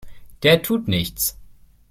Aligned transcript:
Der 0.41 0.63
tut 0.63 0.87
nichts! 0.87 1.37